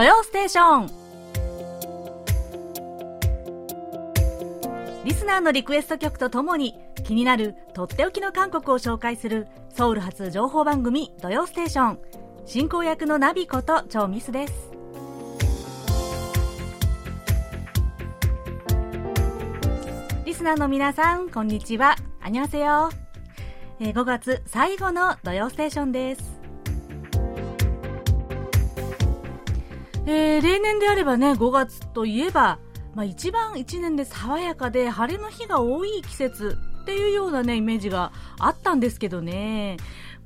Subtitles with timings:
[0.00, 0.86] 土曜ステーション。
[5.04, 6.74] リスナーのリクエスト曲とともに
[7.04, 11.98] 気になるとっておきの韓国を紹介するソウル発情報番組土曜ステーション。
[12.46, 14.70] 進行役のナビこと超ミスです。
[20.24, 21.96] リスナーの皆さんこんにちは。
[22.22, 22.90] アニョセヨ
[23.80, 26.29] 5月最後の土曜ステーションです。
[30.12, 32.58] えー、例年であればね5月といえば、
[32.96, 38.10] まあ、一番1年で爽やかで晴れの日が多い季節っていうようなねイメージが
[38.40, 39.76] あったんですけどね。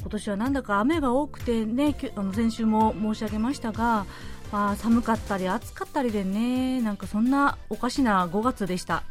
[0.01, 4.07] 今年はなんだか雨が多くてねあの先週も申し上げましたが、
[4.53, 9.03] まあ、寒かったり暑かったりでねなんかそんなおかしな5月でした。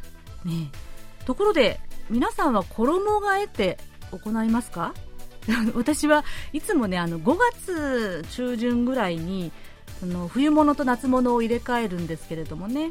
[0.44, 0.70] ね。
[1.24, 1.78] ところで
[2.10, 3.78] 皆さんは衣替えって
[4.10, 4.92] 行いますか？
[5.76, 9.52] 私はいつもねあの5月中旬ぐらいに
[10.00, 12.90] その冬物と夏物を入れ替えるんですけれどもね。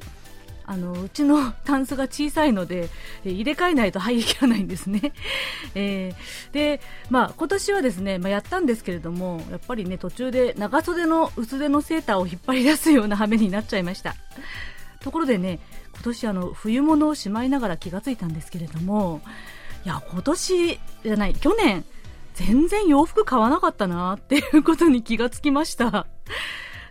[0.66, 2.90] あのうちの タンスが小さいので、
[3.26, 5.12] 入れ替えないと排気がないんですね、
[5.76, 14.16] えー、で、まあ、今年はですね、まあ、やったんですけれどもやっぱりね途中で長袖の薄手のセーターを引っ張り出すような羽目になっちゃいました。
[15.02, 15.60] ところでね
[15.94, 19.22] 今年あの冬物をしまいながら気がついたんですけれども
[19.86, 21.84] いや今年じゃない去年
[22.36, 26.08] 全然洋服買わなかったなっていうことに気がつきました。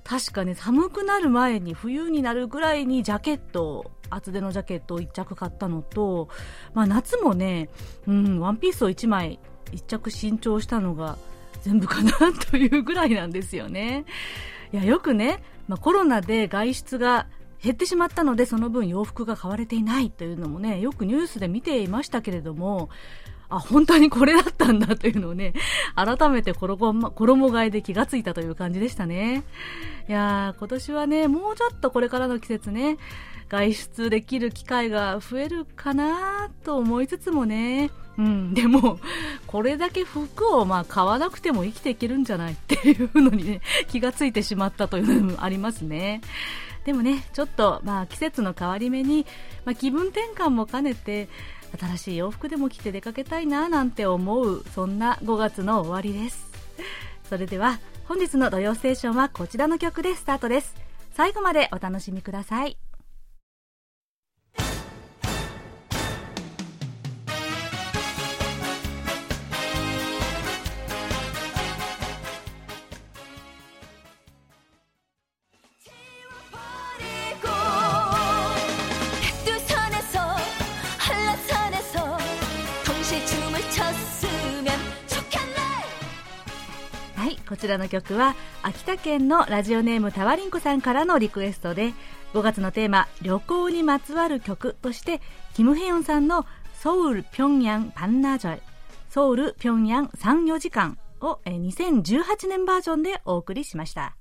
[0.05, 6.29] 確かね、寒くなる前に冬になるぐらいにジャケット、厚手のジャケットを1着買ったのと、
[6.75, 7.69] まあ夏もね、
[8.07, 9.39] うん、ワンピースを1枚、
[9.73, 11.17] 1着新調したのが
[11.63, 14.05] 全部かなというぐらいなんですよね。
[14.73, 17.27] いや、よくね、まあ、コロナで外出が
[17.63, 22.91] 減ってしまったのでその分洋服が買われていないというのもねよくニュースで見ていましたけれども
[23.57, 25.53] あ、本当にこれだったんだというのをね、
[25.95, 29.45] 改めて衣替えで気がついたという感じでしたね。
[30.09, 32.97] いやー、今年はね、もうちょっとこれからの季節ね、
[33.49, 38.99] 外出できる機会が増えるかなと思いつつもね、うん、でも、
[39.47, 46.21] これだけ服をまあ買わなくても生きていけるんじゃないっていうのにね、気がついてしまったというのもありますね。
[46.85, 49.27] でもね、ちょっとまあ季節の変わり目に、
[49.65, 51.29] まあ、気分転換も兼ねて、
[51.79, 56.51] 新しい洋服でも着て出かけたいななんて思うそんな5月の終わりです。
[57.29, 60.75] それでは本日の土曜ステーションはこちらの曲でスタートです。
[61.15, 62.77] 最後までお楽しみください。
[87.53, 91.93] こちらの曲は秋田県のラジオネームたわりんこさんからのリクエストで
[92.33, 95.21] 5月のテーマ旅行にまつわる曲として
[95.53, 98.63] キム・ヘヨンさんのソウル・ピョンヤン・パンナジョイ
[99.11, 104.17] ソウル・ピョンヤン34時間を2018年バージョンでお送りしました。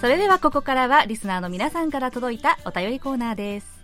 [0.00, 3.80] それではここからはリスナーの皆さんから届いたお便りコーナーです。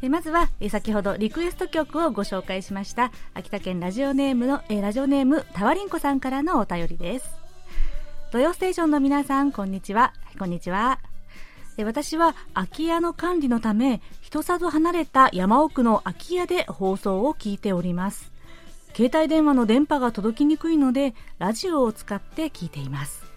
[0.00, 7.28] えまずはえ先ほどリクエスト曲をご紹介しました秋田県ラジオネームのえラジオネームたわりんこさんからのお便りです。
[8.30, 10.14] 土曜ステーションの皆さんこんにちは。
[10.38, 11.00] こんにちは。
[11.84, 18.30] 私は空き家の管理のため人里離れた山奥の空き家で放送を聞いております
[18.94, 23.31] 携帯電話の電波が届きにくいのでラジオを使って聞いています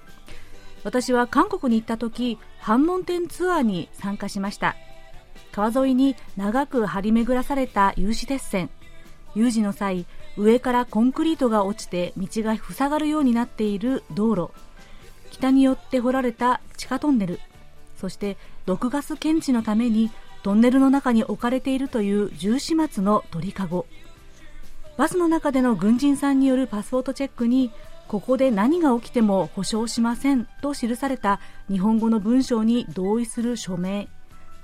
[0.86, 4.76] 私は韓国に行った時反門店ツアーに参加しました。
[5.52, 8.70] 川沿いに長く張り巡らされた有刺鉄線。
[9.34, 10.06] 有事の際
[10.38, 14.54] 上からコンクリートが落ちて道が塞がるようになっている道路。
[15.32, 17.40] 北によって掘られた地下トンネル。
[18.00, 20.12] そして毒ガス検知のために
[20.44, 23.88] トンネルの中に置かれているという重始末の鳥かご。
[24.98, 27.72] バスの中での軍人さんによるパスポートチェックに
[28.08, 34.08] ここで何が起きても保証しませんと記された日本語の文章に同意する署名。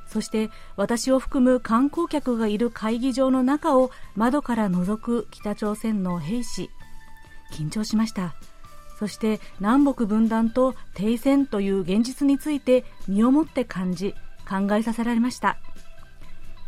[0.07, 6.69] そして私を含む観光客がいる会議場の中を窓から覗く北朝鮮の兵士。
[7.53, 8.35] 緊張しました。
[8.99, 14.13] そして南北分断と停戦という現実について身をもって感じ
[14.47, 15.57] 考えさせられました。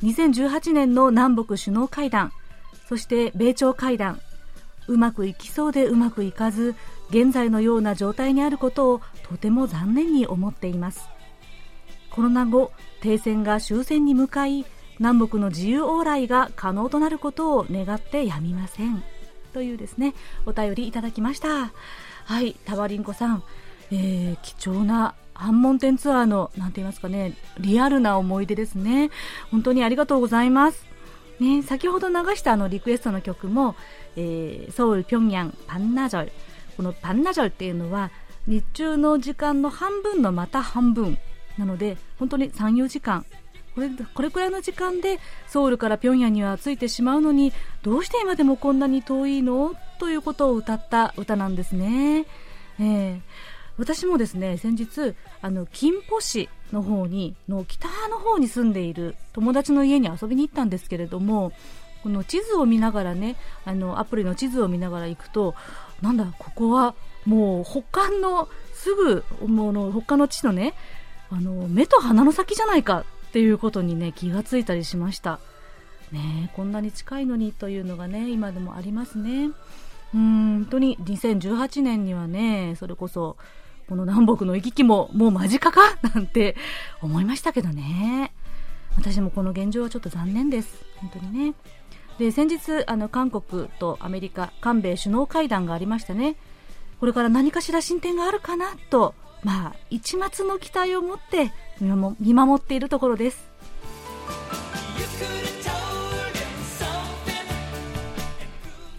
[0.01, 2.31] 2018年の南北首脳会談。
[2.89, 4.19] そして米朝会談。
[4.87, 6.75] うまくいきそうでうまくいかず
[7.09, 11.07] 現在のような状態にあることをとても残念に思っています。
[12.11, 12.71] コロナ後
[13.01, 14.65] 停戦が終戦に向かい
[14.99, 19.03] 南北の自由往来が可能となることを願ってやみません。
[19.51, 20.13] というですね
[20.45, 21.71] お便りいただきました。
[22.25, 23.43] はいタワリンコさん、
[23.91, 29.09] えー、貴重な反門店ツアーのなんて言いますかねリアルな思い出ですね。
[29.51, 30.92] 本当にありがとうございます。
[31.39, 33.75] ね、先ほど流したあのリクエストの曲も、
[34.15, 36.31] えー、ソウル、ピョンヤン、パンナジョル
[36.77, 38.11] このパンナジョルっていうのは
[38.47, 41.17] 日中の時間の半分のまた半分
[41.57, 43.25] なので本当に34時間。
[43.75, 49.73] これこれくらいの時間でソウルからピョンヤンには着いてしまうのにどうして今でもこんなに遠いの？
[49.99, 52.25] ということを歌った歌なんですね。
[52.79, 53.19] えー、
[53.77, 61.51] 私もですね先日あの金浦市の方にの北の方に住んでいる友達の家に遊びに行ったんですけれども
[62.03, 63.35] この地図を見ながらね
[63.65, 65.55] あのアプリの地図を見ながら行くと
[66.01, 70.73] なんだここはもう北韓のすぐもうの他の地のね
[71.31, 75.39] あの目と鼻の先じゃないかっていうことにね気がついたりしました。
[76.11, 79.49] ねこんなに近いのにというのがね今でもありますね。
[80.13, 83.37] うん本当に2018年にはねそれこそ
[83.87, 85.81] この南北の行き来ももう間近か？
[86.13, 86.55] なんて
[87.01, 88.33] 思いましたけどね。
[88.97, 90.83] 私もこの現状はちょっと残念です。
[90.97, 91.53] 本当にね。
[92.17, 96.35] で先日あの韓国とアメリカ韓米首脳会談がありましたね。
[96.99, 101.51] これから何かしら進展があるかなとまあ一抹の期待を持って
[102.19, 103.51] 見守っているところです。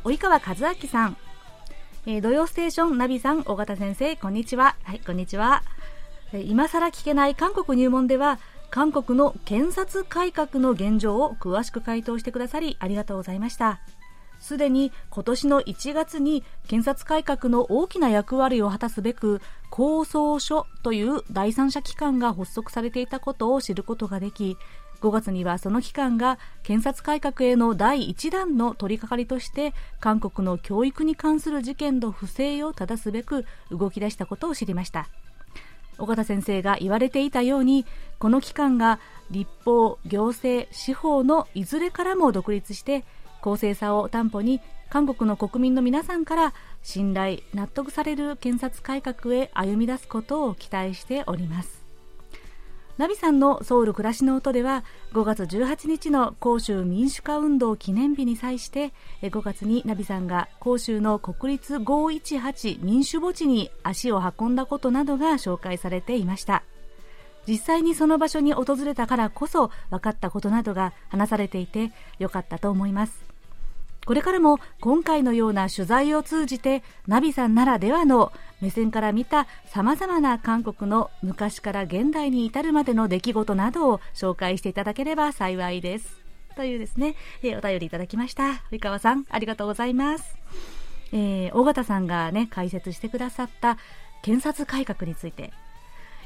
[0.05, 1.17] 及川和明さん、
[2.07, 4.77] えー、土曜ステーションナビさん尾形先生こんにちは。
[4.83, 5.63] はいこんにちは、
[6.35, 8.39] えー、今さら聞けない韓国入門では
[8.71, 13.81] 韓国の検察改革の現状を詳しく回答してくださりありがとうございました。
[14.39, 19.41] すでに今年の1月に検察改革の大きな役割を果たすべく
[19.71, 24.59] 構想書という第三者機関が発足されていたことを知ることができ
[25.05, 35.09] 5月にはその機関が検察改革への第1弾の取り掛かりとして韓国の教育に関する事件の不正を正すべく動き出したことを知りました。
[35.99, 37.85] 尾形先生が言われていたように
[38.19, 38.99] この機関が
[39.31, 43.05] 立法行政司法のいずれからも独立して
[43.43, 51.84] 公正さを担保に韓国の国民の皆さんから信頼納得される検察改革へ歩み出すことを期待しております。
[52.97, 58.93] ナビさんのソウル暮らしの音では5月18日の広州民主化運動記念日に際して
[59.23, 66.63] 5月にナビさんが広州の国立518民主墓地に足を運んだことなどが紹介されていました。
[67.49, 73.34] 実際にその場所に訪れたからこそ分かったことなどが話されていてよかったと思います。
[74.07, 86.25] これからも今回のような取材を通じてナビさんならではの目線から見たさまざまな韓国の昔から現代に至るまでの出来事などを紹介していただければ幸いです。
[86.55, 88.63] というですね、え、お便りいただきました。
[88.71, 90.39] 及川さん、ありがとうございます。
[91.13, 93.77] えー、尾形さんがね、解説してくださった
[94.23, 95.53] 検察改革について。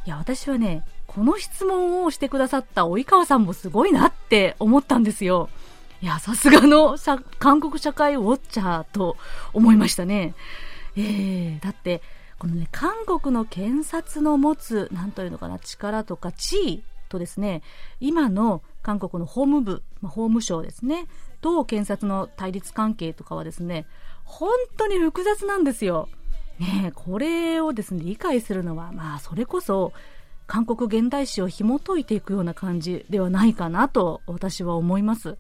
[0.05, 5.49] いや、私はね、この質問をしてくださった及川さんもすごいなって思ったんですよ。
[6.01, 6.97] いや、さすがの
[7.39, 9.17] 韓国社会ウォッチャーと
[9.53, 10.35] 思いましたね。
[10.97, 12.03] えー、だって、
[12.39, 17.63] このね、韓国の検察の持つ、なんというのかな、力とか地位とですね、
[17.99, 21.09] 今の韓国の法務部、ま、法務省ですね、
[21.41, 23.87] と検察の対立関係とかはですね、
[24.25, 26.09] 本当に複雑なんですよ。
[26.61, 29.93] ねこれをですね、理解するのは、まあ、それこそ、
[30.47, 35.37] 韓国現代史を紐解いていくような感じではないかなと私は思います。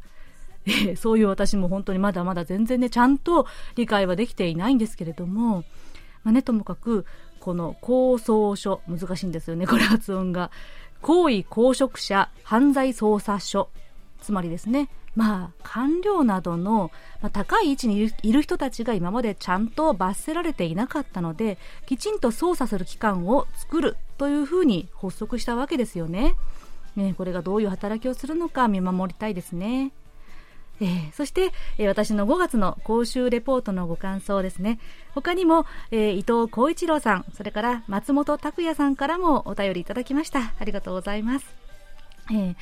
[0.69, 3.47] えそういう私も本当にまだまだ全然ね、ちゃんと
[3.77, 5.65] 理解はできていないんですけれども、
[6.25, 7.07] まあね、ともかく、
[7.41, 10.51] この構想書、難しいんですよね、 これ発音が。
[11.01, 13.71] 行為公職者犯罪捜査書。
[14.21, 16.91] つまりですね、まあ、官僚などの、
[17.23, 26.35] まあ、高い位置にいる人たちが今までちゃんと罰せられていなかったので、きちんと捜査する機関を作るというふうに発足したわけですよね。
[26.97, 29.93] ねこれがどういう働きをするのか見守りたいですね。
[30.81, 34.79] えー、そして、えー、私の5月の講習レポートのご感想ですね。
[35.15, 40.53] 他にも、えー、伊藤浩一郎さん、それから松本拓也さんからもお便りいただきました。
[40.59, 41.47] ありがとうございます。
[42.33, 42.55] え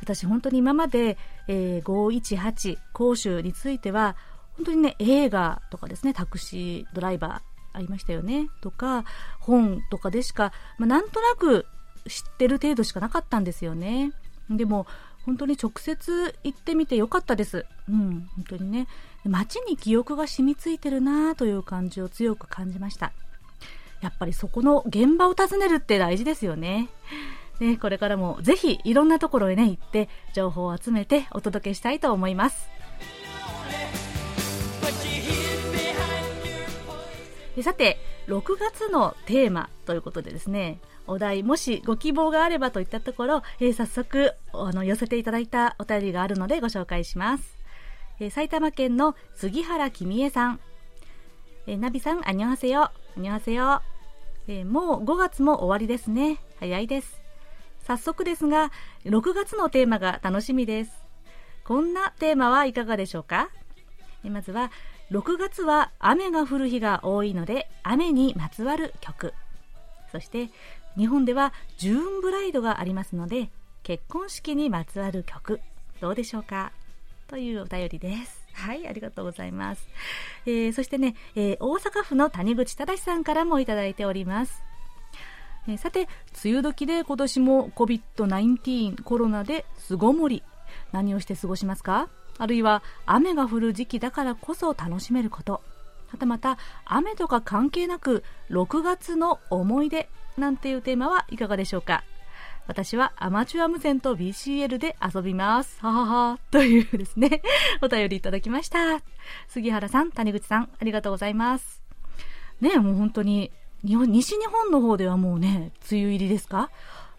[0.00, 1.16] 私本当に今まで、
[1.46, 4.16] え518講習については、
[4.56, 9.04] 本当にね、映画とかですね、タクシードライバーありましたよね、とか、
[9.40, 11.66] 本とかでしか、まあ、なんとなく
[12.08, 14.12] 知ってる程度しかなかったんですよね。
[14.50, 14.86] でも、
[15.24, 17.64] 本当に直接行ってみてよかったです。
[17.88, 18.86] うん、本当にね。
[19.24, 23.12] 街に記憶が染みついてるなという感じを強く感じました。
[24.00, 26.88] やっぱりそこの現場を訪ねるって大事ですよね。
[27.60, 32.68] ね、これからもぜひいろんなところへね、行って情報を集めてお届けしたいと思います。
[37.62, 37.98] さて、
[38.28, 47.58] 6月のテーマということでですね、お題、もしご希望があればといったところ、えー、早速、あの、寄せていただいたお便りがあるのでご紹介します。
[48.20, 50.60] えー、埼玉県の杉原君江さん。
[51.66, 52.82] えー、ナビさん、あにょはせよ。
[52.82, 53.82] あにょはせよ。
[54.48, 56.38] えー、もう5月も終わりですね。
[56.58, 57.20] 早いです。
[57.86, 58.70] 早速ですが、
[59.04, 61.02] 6月のテーマが楽しみです。
[61.64, 63.50] こんなテーマはいかがでしょうか？
[64.24, 64.70] まずは、
[65.10, 69.34] 6月は雨が降る日が多いので、雨にまつわる曲。
[70.10, 70.48] そして、
[70.96, 73.50] 日本ではジューンブライドがありますので、
[73.82, 75.60] 結婚式にまつわる曲、
[76.00, 76.72] どうでしょうか？
[77.28, 78.42] というお便りです。
[78.52, 79.88] はい、ありがとうございます。
[80.44, 84.62] えー、そしてね、えー、大阪府の谷口正さんからもいただいております。
[85.66, 86.08] えー、さて、
[86.44, 90.42] 梅雨時で今年も COVID-19 コロナで巣ごもり。
[90.90, 92.08] 何をして過ごしますか？
[92.38, 95.62] あるいは雨が降る時期だからこそ楽しめること。
[96.08, 102.04] はたまた雨とか関係なく6月の思い出なんていうテーマはいかがでしょうか
[102.66, 105.78] 私はアマチュア無線と BCL で遊びます。
[105.80, 106.38] ははは。
[106.52, 107.42] というですね、
[107.82, 109.00] お便りいただきました。
[109.48, 111.82] 杉原さん、谷口さん、ありがとうございます。
[112.60, 113.50] ねもう本当に、
[113.84, 116.70] 日本、西日本の方ではもうね、梅雨入りですか？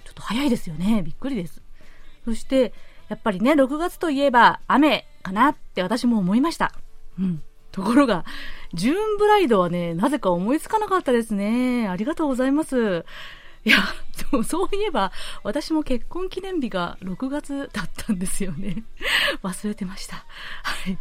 [0.05, 1.01] ちょっと早いですよね。
[1.03, 1.61] びっくりです。
[2.23, 2.73] そして、
[3.09, 6.71] やっぱりね、6月といえば雨かなって私も思いました。
[7.19, 7.43] うん。
[7.73, 8.23] ところが、
[8.73, 11.87] ジューンブライドはね、なぜか思いつかなかったですね。
[11.87, 13.05] ありがとうございます。
[13.65, 13.77] いや、
[14.43, 15.11] そういえば、
[15.43, 18.83] 私も結婚記念日が6月だったんですよね。
[19.41, 20.17] 忘れてました。
[20.17, 20.23] は
[20.89, 20.97] い。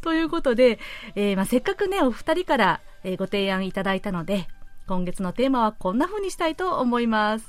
[0.00, 0.78] ということで、
[1.14, 4.46] えー、まあ、せっかくね、お二人から、えー、ご提案いただいたので、
[4.88, 7.46] 今月のテーマはこんな風にしたいと思います。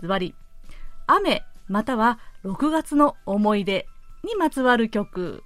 [0.00, 0.34] ズバリ、
[1.06, 3.86] 雨または6月の思い出
[4.24, 5.42] にまつわる曲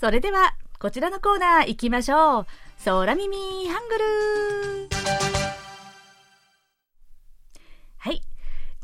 [0.00, 2.46] それでは、こちらのコーナー行きましょう。
[2.84, 3.36] 空耳
[3.68, 4.04] ハングル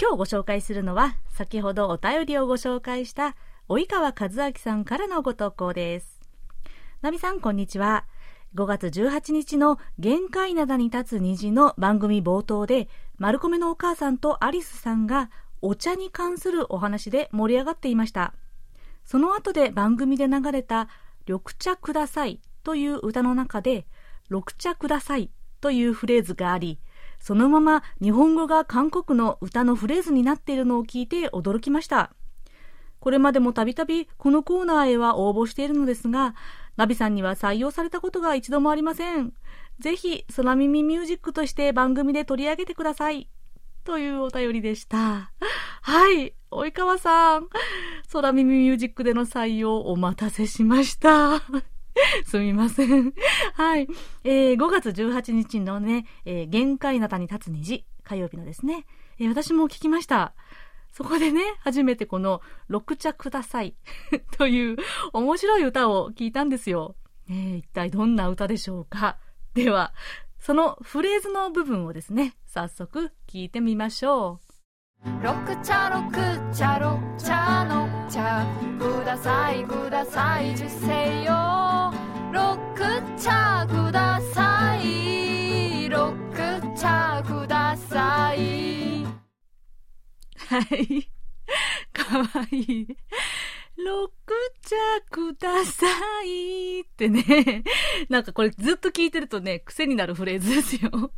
[0.01, 3.37] 今日ご紹介するのは、先ほどお便りをご紹介した、
[3.69, 6.21] 及川和明さんからのご投稿です。
[7.01, 8.05] ナミさん、こんにちは。
[8.57, 15.31] 5月18日の限界灘に立つ虹の番組冒頭で、丸米のお母さんとアリスさんが
[15.63, 18.35] お茶に関するお話で盛り上がっていました。
[19.05, 20.89] その後で番組で流れた
[21.29, 23.87] 緑茶くださいという歌の中で、
[24.29, 26.81] 緑茶くださいというフレーズがあり、
[27.25, 32.11] そのまま日本語が韓国の歌のフレーズになっているのを聞いて驚きました。
[33.00, 36.35] これまでもたびたびこのコーナーへは応募しているのですが、
[36.76, 39.33] ナビさんには採用されたことが一度もありません。
[39.78, 43.31] ぜひ、空耳ミュージックとして番組で取り上げてください。
[43.85, 45.33] というお便りでした。
[45.81, 47.49] はい、及川さん。
[48.12, 51.40] 空耳ミュージックでの採用お待たせしました。
[52.27, 53.13] すみません。
[53.55, 53.89] はい。
[54.25, 58.87] えー、5月18日のね、えー、限界なたに立つ虹、火曜日のですね、
[59.19, 60.35] えー、私も聞きました。
[60.93, 63.75] そこでね、初めてこの、六茶ください
[64.39, 64.77] という
[65.13, 66.95] 面白い歌を聞いたんですよ。
[67.29, 69.19] えー、一体どんな歌でしょうか。
[69.55, 69.93] では、
[70.39, 74.55] そのフレーズの部分をですね、早速聞いてみましょう。
[75.23, 75.33] 六
[75.63, 76.11] 茶六
[76.53, 78.47] 茶六茶の茶
[78.79, 81.13] くださいください受精
[90.61, 91.09] い
[91.93, 92.97] かわいい
[93.77, 94.13] 六
[94.63, 94.77] 茶
[95.11, 95.87] くださ
[96.25, 97.65] いってね。
[98.09, 101.11] なんかこれずっと聞いてるとね、癖になるフレーズですよ。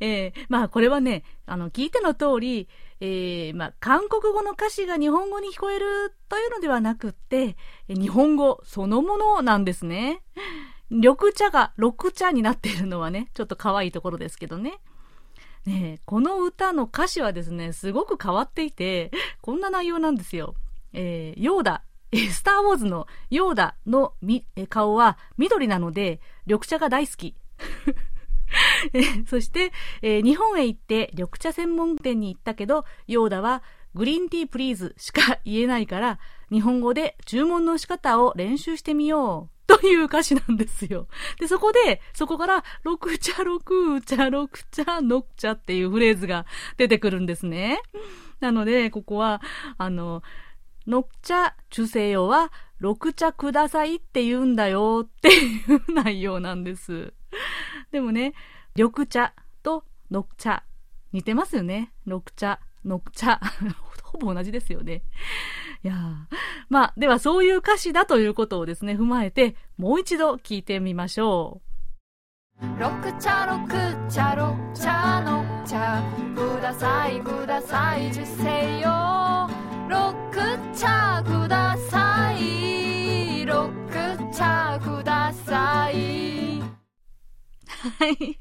[0.00, 2.68] えー、まあこれはね、あの、聞いての通り、
[3.00, 7.56] えー、まあ韓国語の歌詞が日本語に聞こえるというのではなくって、
[7.88, 10.22] 日本語そのものなんですね。
[10.90, 14.78] 緑茶が緑茶になっているのはね、ちょっと可愛いところですけどね。
[15.66, 20.54] ねこの歌の歌詞はですね、すごく変わっていて、こんな内容なんですよ。
[20.92, 24.14] えー、ヨーダ、スター・ウォーズのヨーダの
[24.68, 27.34] 顔は緑なので、緑茶が大好き。
[29.26, 33.62] そして、えー、日本へ行って緑茶専門店に行ったけど、ヨーダは
[33.94, 36.18] グリーンティープリーズしか言えないから、
[36.50, 39.51] 日本語で注文の仕方を練習してみよう。
[39.66, 41.06] という歌詞なんですよ。
[41.38, 47.80] で、そこで、そこから、六茶六茶六茶の茶っていうフレーズが出てくるんですね。
[48.40, 49.40] なので、ここは、
[49.78, 50.22] あの、
[50.86, 57.12] のっちゃ中世用は、六茶くださいって言うんだよっていう内容なんです。
[57.92, 58.34] でもね、
[58.74, 60.64] 緑茶とのっちゃ、
[61.12, 61.92] 似てますよね。
[62.06, 63.40] 緑茶、のっちゃ。
[64.02, 65.02] ほぼ同じですよね。
[65.84, 65.94] いや
[66.68, 71.60] まあ、ではそういう歌詞だということをですね、踏まえて、もう一度聞いてみましょ
[72.60, 72.66] う。
[72.66, 73.68] 緑茶、緑
[74.08, 76.00] 茶、緑茶、の茶、
[76.36, 79.50] ください、ください、受精よ。
[79.88, 86.60] 緑茶ください、緑茶ください。
[86.60, 88.38] はい。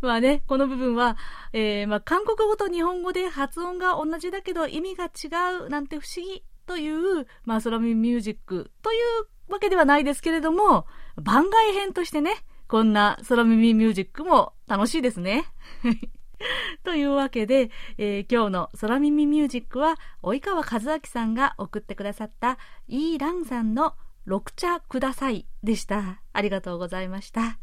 [0.00, 1.16] まあね、この部分は、
[1.52, 10.86] えー、まあ、韓国語と日本語で発音が同じだけど意味が違うなんて不思議という、まあ、空耳ミュージックというわけではないですけれども、
[11.16, 12.32] 番外編としてね、
[12.68, 15.46] こんな空耳ミュージックも楽しいですね。
[16.84, 23.94] というわけで、えー、今日の空耳ミュージックは、及川和明さんが送ってくださった、イーランさんの
[24.26, 26.22] 緑茶くださいでした。
[26.32, 27.58] ありがとうございました。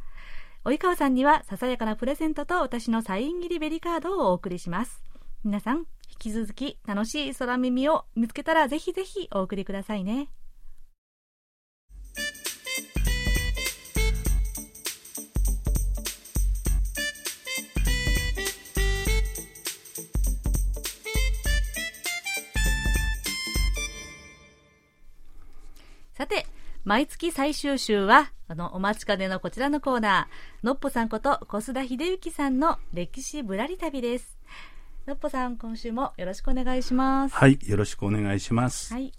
[0.72, 5.04] 及川さんにはささやかなプレゼントと私のサイン入りベリカードをお送りします。
[5.44, 5.86] 皆さん、引
[6.18, 10.28] き続き楽しい空耳を見つけたらぜひぜひお送りくださいね。
[26.18, 26.48] さて、
[26.86, 34.38] 毎月最終週は、あの、お待ちかねのこちらのコーナー、のっぽさんこと小須田秀幸さんの歴史ぶらり旅です。
[35.08, 37.34] のっぽさん、今週もよろしくお願いします。
[37.34, 38.94] はい、よろしくお願いします。
[38.94, 39.12] はい。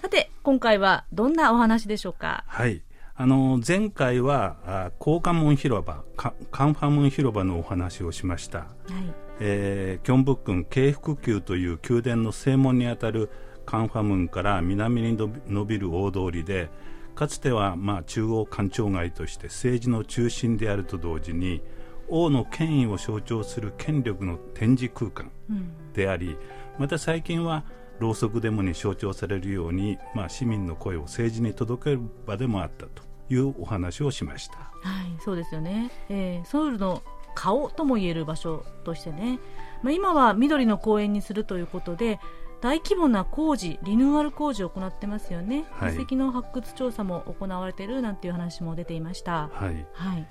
[0.00, 2.44] さて、今回はどんなお話でしょうか？
[2.46, 2.80] はい。
[3.16, 6.32] あの、前回は、高架門広場、カ
[6.64, 8.58] ンファ門広場のお話をしました。
[8.58, 8.68] はい。
[9.40, 13.30] えー、キョンブックン京福宮という宮殿の正門にあたる
[13.68, 16.70] カンファムンから南に伸びる大通りで
[17.14, 21.60] かつてはまあ中央官庁街として政治の中心であると同時に
[22.08, 25.30] 王の権威を象徴する権力の展示空間
[25.92, 26.38] であり、
[26.78, 27.66] また最近は
[27.98, 34.56] ろうそくデモに象徴されるように、まあ、市民の声を政治に届ける場でもあったというお話をしました。
[34.56, 34.62] は
[35.02, 37.02] い、そうですよね、えー、ソウルの
[37.34, 39.38] 顔とも言える場所としてね、
[39.82, 42.18] まあ、今は緑の公園にするということで
[42.60, 49.48] 大規模な工事、リニューアル工事を行ってますよね、はい、遺跡の発掘調査も行われているなんていう話も出ていました。
[49.52, 50.26] はい、はい。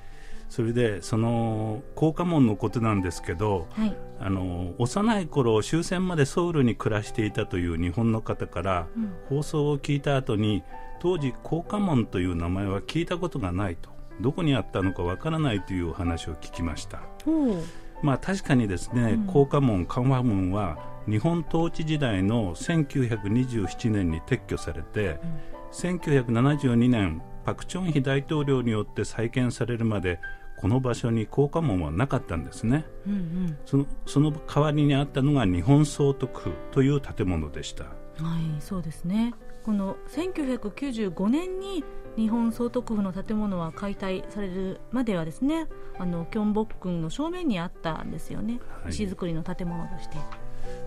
[0.49, 10.63] それでその高架門のことなんですけど、はい、あの幼い頃終戦までソウルに暮らしていたという日本の方から、うん、放送を聞いた後に
[10.99, 13.89] 当時高架門という名前は聞いたことがないと。
[14.19, 17.01] どこにあったのかわからないというお話を聞きました。
[18.01, 25.39] まあ確かにですね、うん、高架門、緩和門は日本統治時代の1927年に撤去されて、うん、
[25.71, 30.19] 1972年パク・チョンヒ大統領によって再建されるまで
[30.57, 37.85] この場所に高架門はなかったんですね、うんうん、そのその代わりにあったのが日本総督府という建物でした
[38.19, 39.33] はいそうですね。
[39.63, 41.83] この1995年に
[42.15, 45.67] 日本総督府の建物は解体されるまではですね
[45.99, 50.17] あのキョンボックンの正面にあったんですよね、はい、石造りの建物として。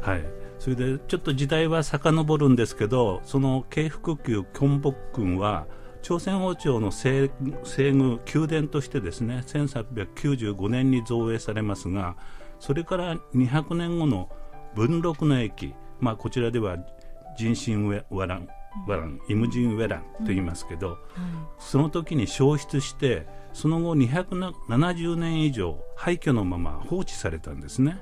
[0.01, 0.25] はい、
[0.59, 5.67] それでちょっと時代は遡るんですけどその京福宮キョンボックンは
[6.03, 7.31] 朝鮮王朝の西
[7.65, 12.17] 西宮宮殿としてですね1895年に造営されますが
[12.59, 14.29] それから200年後の
[14.75, 16.77] 文禄の駅、まあ、こちらでは
[17.41, 18.49] 人心ウェラン
[18.87, 20.97] ワランイムジンウェランと言いますけど、うん。
[21.59, 27.99] その時に焼失してその後270年以上廃墟のまま放置されたんですね。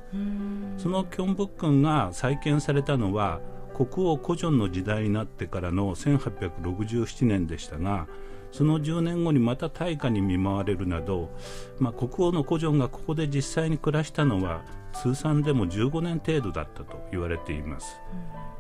[0.76, 3.40] そのキョンブックンが再建されたのは
[3.74, 8.08] 国王古ジョンの時代になってからの1867年でしたが
[8.50, 11.30] その10年後にまた大火に見舞われるなど、
[11.78, 18.57] まあ、国王の古城がここで実際に暮らしたのは通算でも15年程度だったと言われています、うん、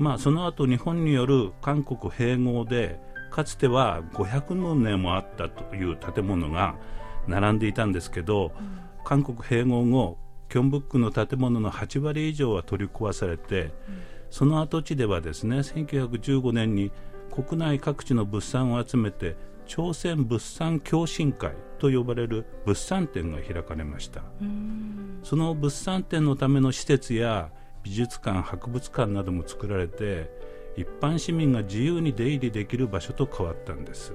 [0.00, 2.98] まあ、その後日本による韓国併合で
[3.30, 6.74] かつては500年もあったという建物が
[7.28, 10.16] 並んでいたんですけど、うん、韓国併合後
[10.48, 13.72] キョンブックの建物の8割以上は取り壊されて、うん、
[14.30, 16.90] その跡地ではですね1915年に
[17.30, 19.36] 国内各地の物産を集めて
[19.66, 24.22] 朝鮮物産共進会と呼ばれる物産展が開かれました。
[25.22, 30.30] その物産展のための施設や美術館博物館なども作られて
[30.76, 34.14] 一般市民が自由に出入りできる場所と変わったんです。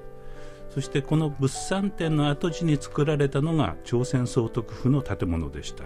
[0.70, 5.84] そしてこの物産展の跡地に作られたのが朝鮮総督府の建物でした。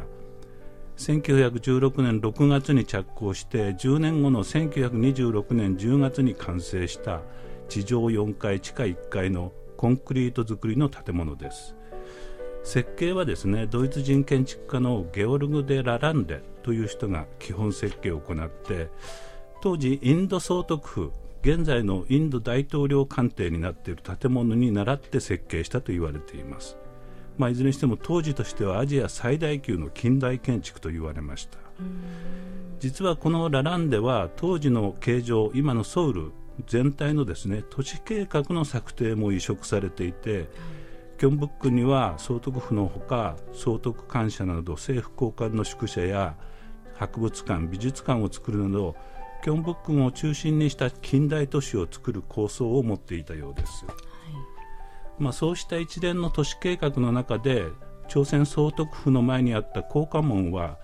[0.97, 7.21] 1916年6月に着工して10年後の1926年10月に完成した
[7.69, 11.78] 地上4階地下1階のコンクリート造りの建物です。
[12.63, 18.89] 設計はですねドイツ人建築家のゲオルグ・デ・ラランデという人が基本設計を行って
[19.61, 26.77] 当時インド総督府現在のインド大統領官邸になっている建物に倣って設計したと言われています。
[27.37, 31.57] まあ、いずれにしても当時としてはアジア最大級の近代建築と言われました。
[32.79, 36.31] 実はこのラランでは当時の形状今のソウル
[36.67, 40.49] 全体のですね都市計画の策定も移植されていて、
[41.19, 46.37] キョンブックには総督府のほか総督官舎など政府高官の宿舎や
[46.95, 48.95] 博物館美術館を作るなど
[49.43, 53.85] キョンブックを中心にした近代都市を作る構想を持っていたようです。
[55.17, 57.65] まあ、そうした一連の都市計画の中で
[58.07, 60.77] 朝鮮総督府の前にあった高架門は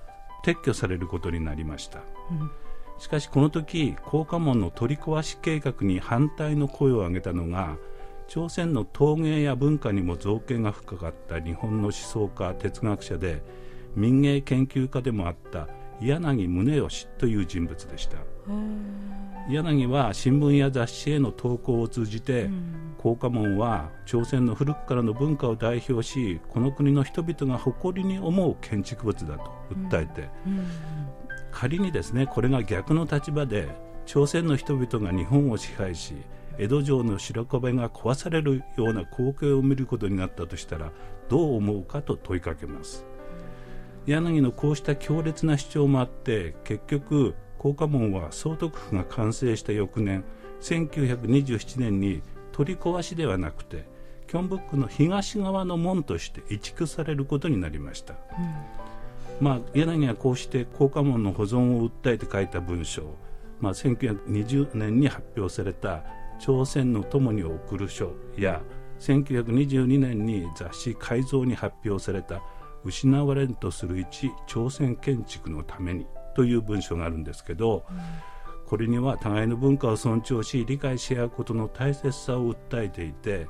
[0.44, 2.52] 撤去されることになりました、うん、
[3.00, 7.78] しかしこの時高架門の取り壊し計画に反対の声を上げたのが
[8.28, 13.44] 朝鮮の陶芸や文化にも造形が深かった日本の思想家哲学者で
[13.96, 15.68] 民芸研究家でもあった
[16.02, 18.18] 柳宗悦という人物でした。
[19.50, 22.50] 柳は新聞や雑誌への投稿を通じて、
[22.98, 29.52] 高架門は朝鮮の古くからの文化を代表しこの国の人々が誇りに思う建築物だと
[29.90, 30.30] 訴えて、
[31.52, 33.70] 仮にですねこれが逆の立場で
[34.06, 36.16] 朝鮮の人々が日本を支配し
[36.58, 40.92] 江戸城の白壁が壊されるような光景を見ることになったとしたら
[41.30, 43.06] どう思うかと問いかけます。
[44.06, 50.24] 柳のこうした強烈な主張もあって結局高架門は総督府が完成した翌年
[50.62, 53.86] 1927年に取り壊しではなくて
[54.28, 63.16] キョンブックの東側の門として移築されることになりました、うん、まあ、柳はこうして高架門の保存を訴えて書いた文章、
[63.60, 66.04] まあ、1920年に発表された
[66.40, 68.62] 「朝鮮の友に送る書」や
[69.00, 72.42] 1922年に雑誌「改造」に発表された
[72.84, 77.98] 「失われんとする一朝鮮建築のために」という文章があるんですけど、うん、
[78.66, 83.48] これには互いの文化を尊重し理解し合うことの大切さを訴えていて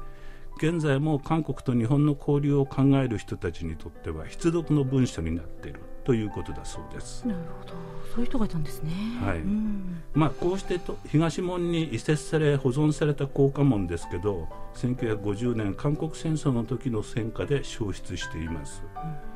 [0.57, 5.81] 現在も韓国と日本の交流を考える人たちにとっては必読の文書になっている。
[6.05, 7.27] ということだそうです。
[7.27, 7.73] なるほど、
[8.13, 8.91] そういう人がいたんですね。
[9.21, 9.39] はい。
[9.39, 18.83] うん、まあこうしてと東門に移設され保存された高架門ですけど、1950年韓国戦争の時の戦火で消失しています。
[18.95, 18.99] う
[19.31, 19.35] ん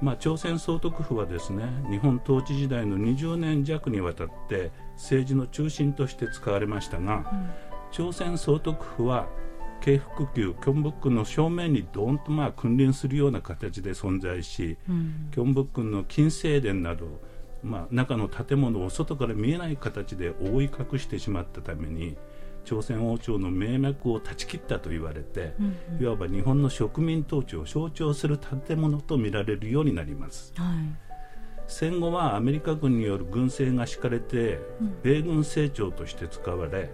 [0.00, 7.50] まあ、朝鮮総督府はですね日本統治時代の20年弱にわたって政治の中心として使われましたが、うん、
[7.92, 9.26] 朝鮮総督府は
[9.80, 17.06] 京福宮キョンブックの正面にどーんとまあ君臨するような形で存在し、うん、キョンブックの金正殿など、
[17.62, 22.16] まあ、中の建物を外から見えない形で覆い隠してしまったために
[22.64, 30.52] 朝鮮王朝の命脈を断ち切ったと言われて、うんうん、いわば日本の植民統治を象徴する建物と見られるようになります。
[30.56, 31.06] はい。
[31.68, 34.60] 戦後はアメリカ軍による軍政が敷かれて、
[35.02, 36.90] 米軍政庁として使われ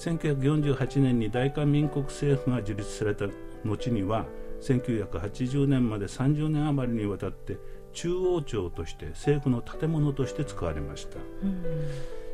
[0.00, 3.26] 1948年に大韓民国政府が樹立された
[3.64, 4.24] 後には
[4.62, 7.58] 1980年まで30年余りにわたって
[7.92, 11.18] 中央庁として政府の建物として使われました。
[11.42, 11.64] うん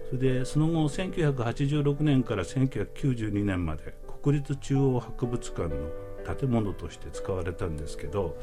[0.09, 8.37] それでその後1986年から1992年まで国立中央博物館の建物として使われたんですけど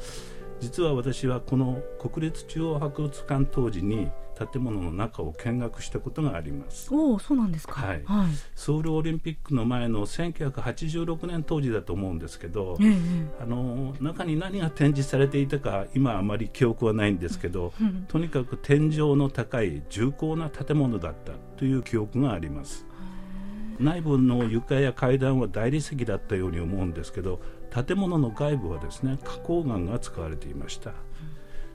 [0.60, 6.92] 実は私はこの国立中央博物館当時に建物の中を見学したことがあります。
[6.92, 12.96] おおそうなんですか、はい、はい、ソウルオリンピックの前の1986年当時だと思うんですけど、ええ、
[13.40, 22.86] あの中に何が展示されていたか今あまり記憶はないんですけど、うん、とにかく天井の高い重厚な建物だったという記憶があります。
[23.78, 30.96] 内部の床や階段は大理石だったように思うんですけど建物の外部はですね花崗岩が使われていました、うん、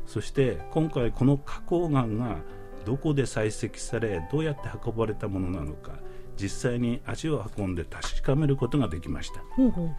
[0.10, 2.38] そして今回この花崗岩が
[2.84, 5.92] どこで採石されどうやって運ばれたものなのか
[6.36, 9.42] 実際に足を運んで確かめることができました。
[9.56, 9.90] ほうほう。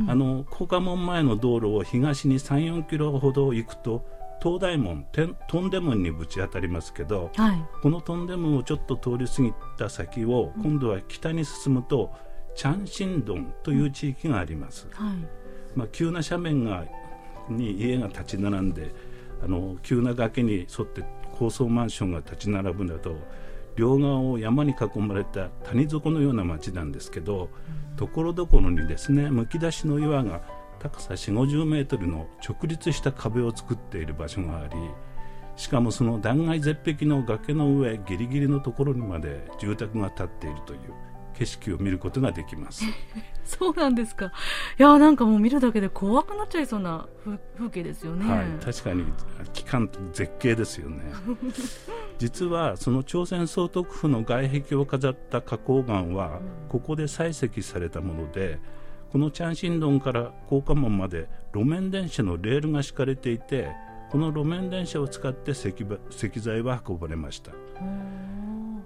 [0.00, 4.04] うん、あの高架門前の道路を東に3、4キロほど行くと
[4.42, 5.06] 東大門
[5.48, 12.12] トンデ門にぶち当たりますけど、はい、このトンデ門をちょっと通り過ぎた先を、今度は北に進むと
[12.54, 15.16] チャンシンドンという地域があります、はい、
[15.74, 16.84] まあ、急な斜面が
[17.48, 18.94] に家が立ち並んで
[19.44, 21.04] あの急な崖に沿って
[21.38, 23.16] 高層マンションが立ち並ぶなど
[23.76, 27.50] 両側を山に囲まれた谷底のような町なんですけど
[27.96, 30.42] ところどころにですねむき出しの岩が
[30.78, 34.74] 高さ4 5 0メートルの直立した壁を作っている場所があり
[35.56, 40.80] しかもその断崖絶壁の崖の上ギリギリのところにまで住宅が建っているという
[41.36, 42.84] 景色を見ることができます。
[43.44, 44.32] そうなんですか。
[44.78, 47.06] いやなんかもう見るだけで怖くなっちゃいそうな
[47.58, 49.04] 風景ですよね、はい、確かに
[49.52, 51.02] 期間絶景ですよね。
[52.18, 58.58] 実はその朝鮮総督府の外壁を飾った花崗岩はここで採石されたもので、
[59.14, 63.70] このチャンシンドンから高架門まで路面電車のレールが敷かれていて
[64.10, 65.72] この路面電車を使って石
[66.10, 67.52] 石材は運ばれました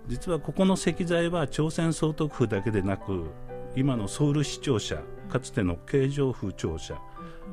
[0.07, 3.31] 実はここの石材は朝鮮総督府だけでなく
[3.77, 6.99] 今のソウル市庁舎かつての京城府庁舎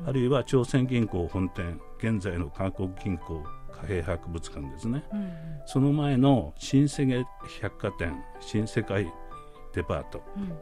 [0.06, 5.32] あるいは朝鮮銀行本店現在の韓国銀行貨幣博物館ですね、うん、
[5.66, 7.26] その前の新世界
[7.60, 9.12] 百貨店新世界
[9.74, 10.52] デパート、うん、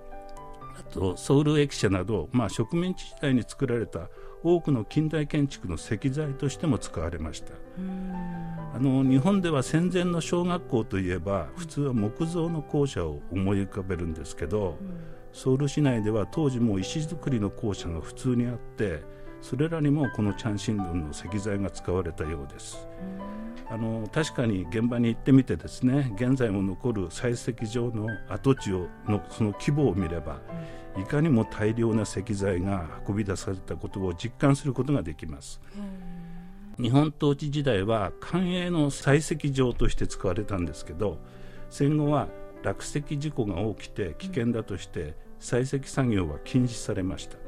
[0.79, 4.09] あとソウル駅舎など、まあ、植民地時代に作られた
[4.45, 7.55] 多くの近代建築の石材としても使われました。
[8.75, 14.77] あの日本では戦前の小学校といえば普通は木造の校舎を思い浮かべるんですけど、
[15.33, 19.03] ソウル市内では当時も石造りの校舎が普通にあって
[19.45, 22.89] それらにもこのチャンシンドンの石材が使われたようです
[23.69, 30.39] あの確かに現場に行ってみてですね現在も残る採石場の跡地をのその規模を見れば、
[30.99, 35.61] いかにも大量な石材が運び出されたことを実感することができます。
[36.79, 41.19] 日本統治時代は官営の採石場として使われたんですけど
[41.71, 42.29] 戦後は
[42.65, 47.44] 落石事故が起きて危険だとして採石作業は禁止されました。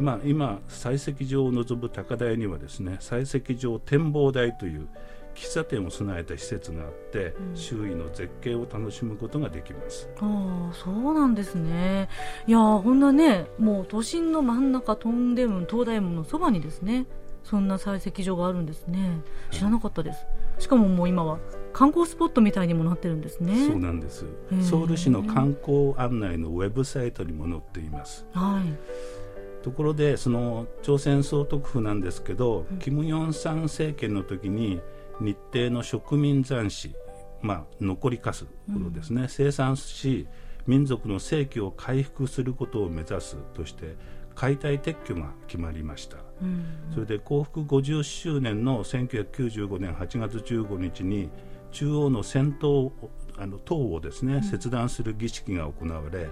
[0.00, 4.88] まあ、今、採石場を望む高台にはですね採石場展望台という
[5.34, 10.08] 喫茶店を備えた施設があって、うん、周囲の絶景を楽しむことができます。
[10.20, 12.08] ああそうなんですね。
[12.46, 17.06] いやこんなねもう都心の真ん中トンデム東大門のそばにですね
[17.44, 19.20] そんな採石場があるんですね。
[19.50, 20.26] 知らなかったです、
[20.58, 21.38] しかももう今は
[21.72, 23.66] 観光スポットみたいにもなってるんですね。
[23.66, 24.26] そうなんです。
[24.60, 28.26] ソウル市の観光案内のウェブサイトにも載っています。
[28.32, 29.19] はい
[29.62, 34.80] ところでその朝鮮総督府なんですけど、うん、キム・ヨンサン政権の時に
[35.20, 36.94] 日程の植民残死、
[37.42, 38.50] まあ、残りかすこ
[38.82, 40.26] とですね、うん、生産し
[40.66, 43.96] 民族の正規を回復することを目指すとして
[44.34, 51.30] 解体撤去が決まりました、うん、それで幸福50周年の1995年8月15日に
[51.72, 52.90] 中央の戦闘
[53.36, 56.28] あの塔をですね、切断する儀式が行われ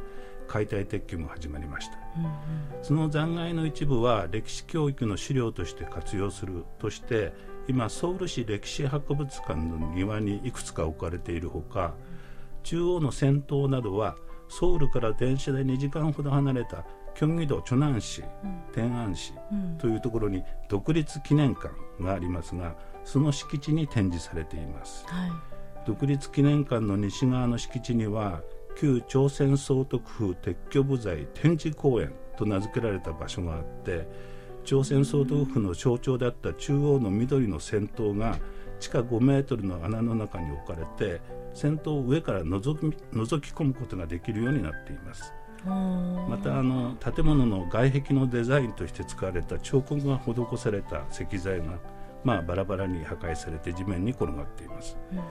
[0.48, 2.32] 解体撤去も始まりました、うんうん、
[2.82, 7.32] その残骸の一部は歴史教育の資料として活用するとして
[7.68, 11.94] 今ソウル市歴史博物館の庭にいくつか置かれているほか
[12.62, 14.16] 中央の先頭などは
[14.48, 16.84] ソウルから電車で2時間ほど離れた
[17.14, 18.22] 京畿道チョナン市、
[18.72, 19.32] 天安市
[19.78, 25.30] というところに独立記念館がありますがその敷地に展示されています、はい、
[25.84, 28.40] 独立記念館の西側の敷地には
[28.80, 34.06] 旧朝鮮総督府撤去部材展示公園と名付けられた場所があって
[34.64, 38.38] 朝鮮総督府の象徴だった中央の緑の先頭が
[38.78, 41.20] 地下5メートルの穴の中に置かれて
[41.54, 45.32] 先頭を上から覗き覗き込むことができるようになっています。
[45.64, 51.80] またあの建物の外壁のデザインとして使われた彫刻が施された石材が、
[52.22, 55.24] まあ、バラバラに破壊されて地面に転がっています、うんうん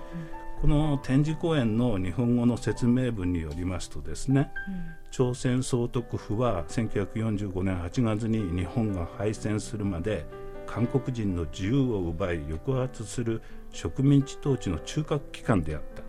[0.62, 10.26] この展示公演の日本語の説明文によりますとですね、うん、朝鮮総督府は1945年8月に日本が敗戦するまで
[10.66, 13.42] 韓国人の自由を奪い抑圧する
[13.72, 16.04] 植民地統治の中核機関であった。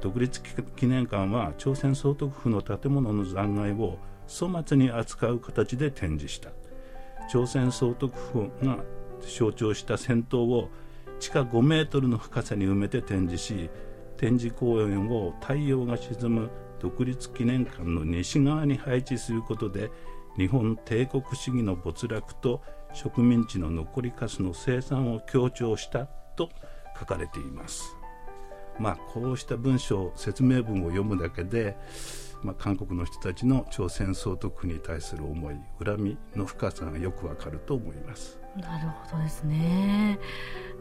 [0.00, 0.42] 独立
[0.76, 6.50] 記念館は朝鮮総督府の建物の残骸を粗末に扱う形で展示した。
[7.30, 8.78] 朝鮮総督府が
[9.20, 10.68] 象徴した戦闘を
[11.24, 13.70] 地下5メートルの深さに埋めて展示し
[14.18, 19.90] 展示公園を太陽が沈む独立記念館の西側に配置することで
[20.36, 22.60] 日本帝国主義の没落と
[22.92, 26.04] 植民地の残りかすの生産を強調した
[26.36, 26.50] と
[27.00, 27.96] 書かれています。
[28.78, 31.78] まあ、こうした文章説明文を読むだけで、
[32.42, 38.43] まあ、韓国の人たちの朝鮮総督府に対する思い恨みの深さがよくわかると思います。
[38.60, 40.18] なるほどですね。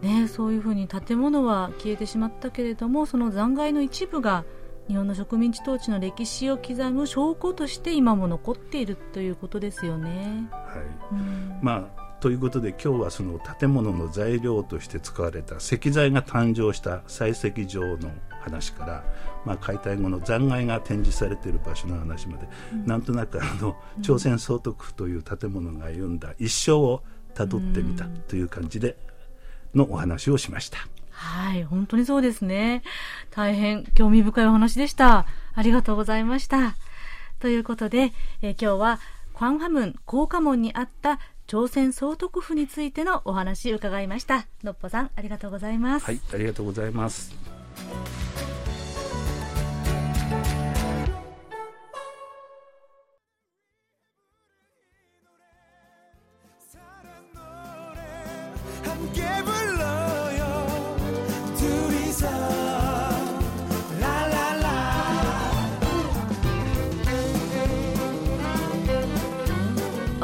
[0.02, 4.44] ねそういうふうに建物は消えてしまったけれどもその残骸の一部が
[4.88, 10.50] 日本の植民地統治の歴史を刻む証拠として今も残っているということですよね。
[10.52, 19.04] はい、うん、まあということで今日はその建物の材料として使われた石材が誕生した採石場の話から、
[19.44, 28.96] まあ、解体後の残骸が展示されている場所の話まで、うん、なんとなくあの朝鮮総督府という建物が歩んだ一生をたどってみたという感じで
[29.74, 30.80] のお話をしました。
[31.10, 32.84] はい、本当にそうですね。
[33.32, 35.26] 大変興味深いお話でした。
[35.54, 36.76] ありがとうございました。
[37.40, 39.00] ということで、えー、今日は
[39.34, 47.36] クァンハムン高架門にあった朝鮮総督府についてのお話伺いましたのっぽさんありがとうございますはいありがとうございます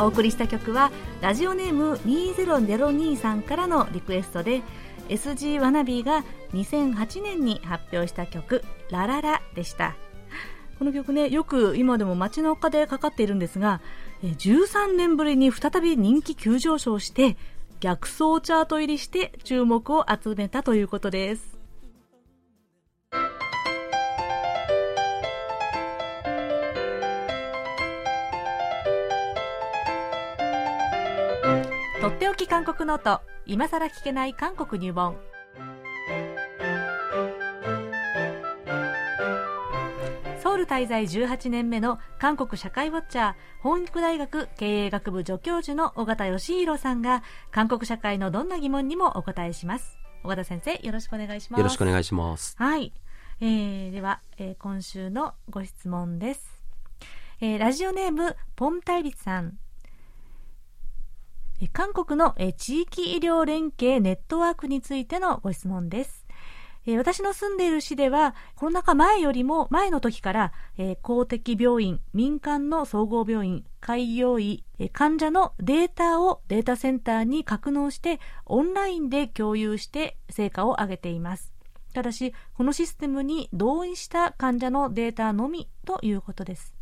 [0.09, 0.91] 送りした曲は
[1.21, 4.63] ラジオネーム2002さんからのリクエストで
[5.07, 9.95] SG ワナビーが2008年に発表した曲「ラララ」でした。
[10.79, 13.81] この曲ねよく今でも街の丘でかかっているんですが
[14.23, 17.35] 13年ぶりに再び人気急上昇して
[17.81, 21.58] 逆走チャート入りして注目を集めたということです。
[32.01, 33.19] とっておき韓国ノート。
[33.45, 35.17] 今さら聞けない韓国入門。
[40.41, 49.97] ソウル滞在18年目の韓国社会ウォッチャー本育大学経営学部助教授の尾形義弘さんが韓国社会のどんな疑問にもお答えします。
[50.23, 51.59] 尾形先生よろしくお願いします。
[51.59, 52.55] よろしくお願いします。
[52.57, 52.93] はい、
[53.41, 56.63] えー、では、えー、今週のご質問です、
[57.41, 59.59] えー、ラジオネームポンタイリさん
[61.67, 66.25] 韓国の地域医療連携ネットワークについてのご質問です。
[66.97, 70.53] 私の住んでいる市では、コロナ禍前よりも前の時から、
[71.01, 81.53] 公的病院、民間の総合病院、開業医、患者のデータをデータセンターに格納して、オンラインで共有して成果を上げています。
[81.93, 86.78] ただし、このシステムに同意した患者のデータのみということです。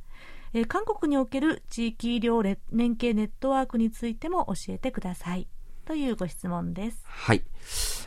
[0.54, 2.58] えー、韓国における地域医療連
[2.96, 5.48] 携ネットワークについても教えてください。
[5.86, 7.02] というご質問です。
[7.06, 7.44] はい。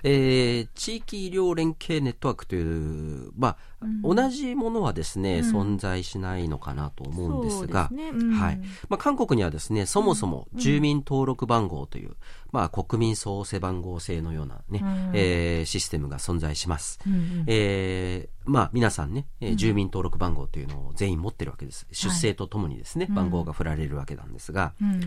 [0.03, 8.11] えー、地域医療連携ネットワークという、まあ、うん、同じものはですね、うん、存在しないのかなと思うんですが、すね。
[8.11, 8.61] うん、はい。
[8.89, 12.17] まあ、韓国にはですね、そもそも住民登録番号という、
[12.53, 16.99] まあ、国民総背番号制のようなね、うん、えー、システムが存在します。
[17.07, 21.87] うんうん、えー、まあ、皆さんね、えー、住民登録番号というのを全員持ってるわけです。
[21.93, 25.01] 出生とともにですね、はい、番号が振られるわけなんですが、うん、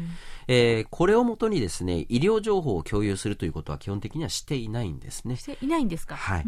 [0.47, 5.35] えー、これをもとにですね、医療情報を共有するということは基本的にはしていないんですね。
[5.35, 6.15] していないんですか？
[6.15, 6.45] はい。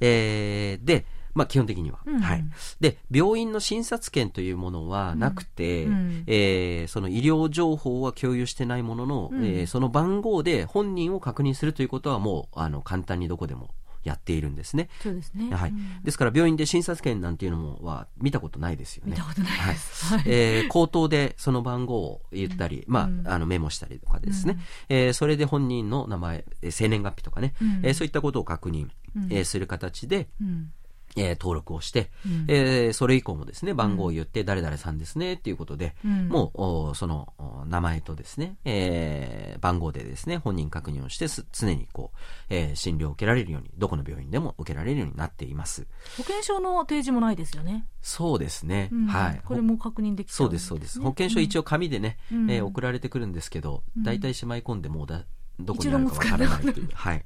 [0.00, 2.44] えー、で、まあ、基本的には、うん、はい。
[2.80, 13.70] で、病院の診察券というものはなくて、うん、えー、その医療情報は共有してないものの、うん、えー、その番号で本人を確認するということはもう、あの、簡単にどこでも
[14.02, 14.88] やっているんですね。
[15.02, 15.54] そうですね。
[15.54, 15.72] はい。
[16.04, 19.12] ですから病院で診察券なんていうのもは見たことないですよね。
[19.12, 20.04] 見たことないです。
[20.06, 20.22] はい。
[20.26, 24.58] えー、口頭でその番号を言ったり、まあ、あのメモしたりとかですね。
[24.88, 30.72] うん、えー、それで本人の名前、生年月日とかね、うん、えー、そういったことを確認、うん、えー、する形で、うん
[31.16, 37.32] えー、登録をして、うん、えー、それ以降もですね、番号を言って、誰々さんですね、っていうことで、うん、もう、その、
[37.66, 45.86] 名前とですね、えー、番号でですね、本人確認をして、常にこう、えー、診療を受けられるように、どこの病院でも受けられるようになっています。
[46.16, 47.86] 保険証の提示もないですよね。
[48.02, 48.88] そうですね。
[48.92, 49.40] うん、はい。
[49.44, 51.00] これも確認でき、ね、そうです、そうです。
[51.00, 55.24] 保険証一応紙でね、うん、えー、送られてくるんですけど、大体しまい込んでもうだ、
[55.64, 57.24] どこにあるかわからないという、はい、ね、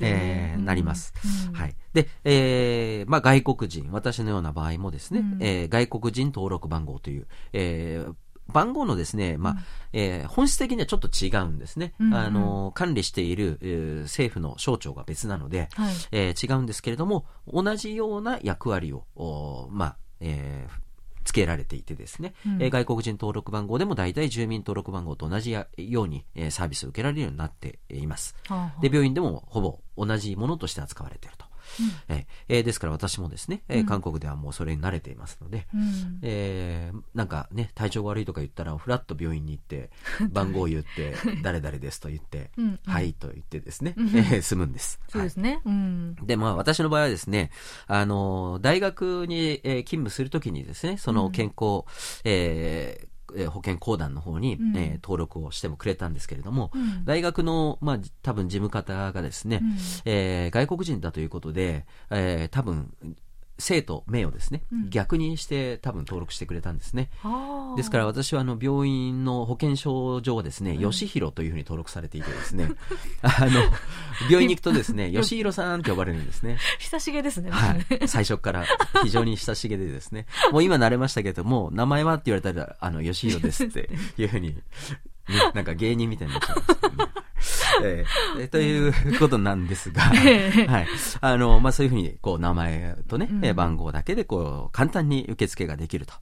[0.00, 1.12] えー、なります。
[1.48, 1.76] うん、はい。
[1.92, 8.14] で、えー、まあ外国人、私のような場合もですね、うん、えー、外国人登録番号という、えー、
[8.52, 9.58] 番号のですね、まあ、うん、
[9.92, 11.94] えー、本質的にはちょっと違うんですね。
[12.00, 20.87] うんうん、あの、管理している、えー、政府の省庁が別なので、はい、えー、違うんですけれども、同じような役割を、おまあ、えー、
[21.28, 28.34] 付けられていてですね、うん、え外国人登録番号でも大体住民登録番号と同じように、えサービスを受けられるようになっています。
[28.46, 31.47] はあはあ、で、病院でもほぼ同じものとして扱われていると。
[32.08, 39.90] うん、えー、ですから私もですね、えー、韓国ではもうそれに慣れていますので、うん、えー、なんかね、体調悪いとか言ったら、ふらっと病院に行って、
[40.30, 45.00] 番号を言って、誰々ですと言って、うん、はいと言ってですね、うん、えー、済むんです。
[45.08, 45.50] そうですね。
[45.50, 47.50] はい、うん、で、まあ私の場合はですね、
[47.86, 51.84] あの、大学に、えー、勤務するときにですね、その健康、
[52.24, 62.94] えーえー、保険公団の方に、うん、えー、登録をしてもくれたんですけれども、うん、大学の、まあ、多分事務方がですね、うん、えー、外国人だということで、えー、多分
[63.58, 67.10] 生と名をですね、うん、逆にして多分登録してくれたんですね。
[67.76, 72.70] ですから私はあの病院の保険証上はですね、うん、吉弘というふうに登録されていてですね、
[73.22, 73.62] あの、
[74.30, 76.58] 病院に行くとですね、 吉弘さんって呼ばれるんですね。
[76.78, 77.50] 親しげですね。
[77.50, 77.86] はい。
[78.08, 78.64] 最初から
[79.02, 84.62] 非常に親しげでですね、もう今慣れましたけども、名前はって言われたら、あの、吉弘ですっていうふうに、ね、
[85.54, 87.28] なんか芸人みたいになっちゃいましたね。
[87.82, 90.86] えー、ということなんですが、 はい。
[91.20, 96.14] あの、まあ、そういうふうに、こう、名前とね、うん、番号だけで、こう、簡単に受付ができると、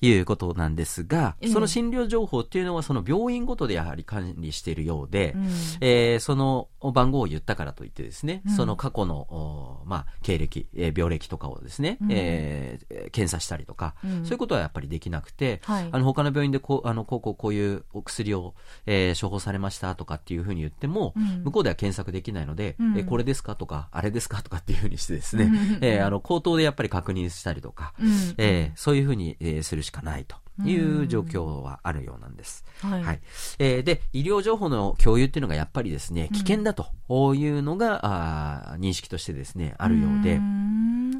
[0.00, 5.46] いうことなんですが、うんうん、その診療情報っていうのは、その病院ごとでやはり管理しているようで、うん、
[5.80, 18.54] えー、その番号を言ったからといってですね、うん、その過去の、まあ、経歴、えー、病歴とかをですね、うん、えー、検査したりとか、そういうことはやっぱりできなくて、はい、あの、他の病院でこう、あの、こうこうこういうお薬を、
[18.86, 23.56] えー、処方されましたとかっていうふうに言っても、うん、向こうでは検索できないので、うん、えこれですか？
[23.56, 24.42] とか、あれですか？
[24.42, 30.36] とかっていうふうにしてですね、うん、 えー、あの、口頭でやっぱり確認したりとか、うん、えー、そういうふうに、えー、するしかないと。
[30.64, 32.64] いう状況はあるようなんです。
[32.80, 33.20] はい、はい、
[33.58, 36.86] えー、で、医療情報の共有っていうのがやっぱりですね、危険だと
[37.34, 40.40] いうのが、あ認識としてですね、あるようで、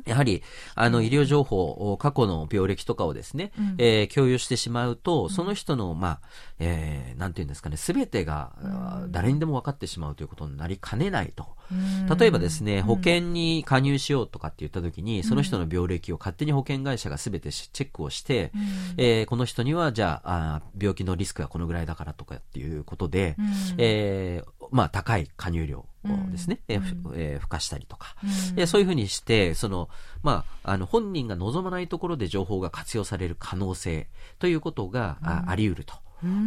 [0.06, 0.42] やはり、
[0.74, 6.20] あの、医療情報、過去の病歴とかをですね、うん、えー、共有してしまうと、その人の、まあ、
[6.60, 8.52] えー、なんていうんですかね、すべてが、
[9.10, 11.56] 誰にでも分かってしまうということになりかねないと。
[12.18, 18.52] 例えばですね、保険に加入しようとかって言ったときに、その人の病歴を勝手に保険会社がすべてチェックをして、
[18.96, 23.36] えー、この人には、じゃああ、病気のリスクがこのぐらいだからとかっていうことで、
[23.78, 25.86] えー、まあ、高い加入量
[26.30, 28.16] ですね、うん、えー、えー、付加したりとか、
[28.56, 29.88] うん、そういうふうにして、その、
[30.22, 34.08] まあ、あの、本人が望まないところで情報が活用される可能性
[34.38, 35.94] ということが、うん、ああり得ると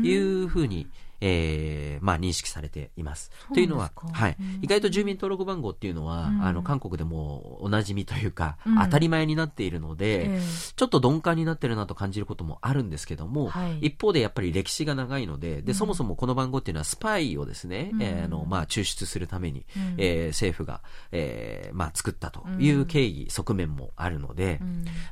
[0.04, 0.88] いうふうに、
[1.22, 3.32] えー、まあ認識されています。
[3.54, 24.60] というのは、はい、意外と住民登録番号っていうのは、うん、あの、韓国でもおなじみというか、うん、当たり前になっているので、えー、ちょっと鈍感になってるなと感じることもあるんですけども、はい、一方でやっぱり歴史が長いので、で、そもそもこの番号っていうのはスパイをですね、うん、えー、あの、まあ抽出するために、うん、えー、政府が、えー、まあ作ったという経緯、側面もあるので、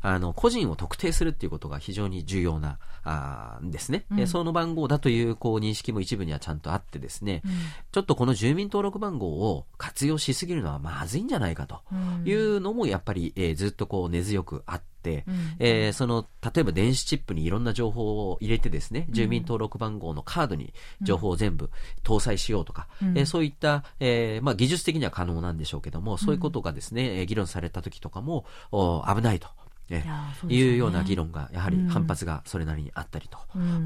[0.02, 4.06] あの、個人を特定するっていうことが非常に重要な、あですね。
[4.12, 7.52] うん、その番号だという、こう、認識も一部にはちゃんとあってですね、うん、
[7.92, 11.82] ちょっとこの住民登録番号を活用しすぎるのはまずいんじゃないかと
[12.26, 21.70] いうのもやっぱり、えー、ずっとこう根強くあって、うん、えー、その、例えば電子チップにいろんな情報を入れてですね、住民登録番号のカードに情報を全部
[22.04, 29.48] 搭載しようとか、うん、えー、そういった、えー、まあ技術的には可能なんでしょうけども、そういうことがですね、議論された時とかも、危ないと。
[29.90, 30.06] ね、
[30.50, 33.38] いいうような議論が、やはり反発がそれなりにあったりと